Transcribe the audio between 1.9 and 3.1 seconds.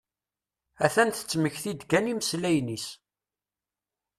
imeslayen-is.